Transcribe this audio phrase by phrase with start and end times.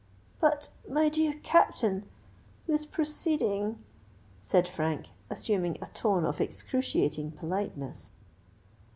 [0.39, 3.83] "But, my dear Captain——this proceeding——"
[4.41, 8.09] said Frank, assuming a tone of excruciating politeness.